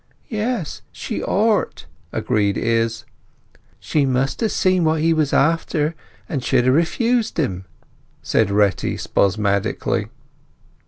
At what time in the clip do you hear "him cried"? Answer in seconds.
7.37-8.49